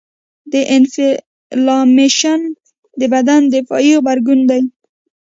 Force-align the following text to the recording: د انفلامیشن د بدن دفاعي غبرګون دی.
د 0.51 0.53
انفلامیشن 0.75 2.39
د 2.99 3.01
بدن 3.13 3.41
دفاعي 3.53 3.93
غبرګون 3.97 4.39
دی. 4.49 4.61